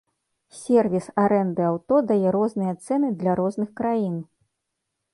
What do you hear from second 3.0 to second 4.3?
для розных краін!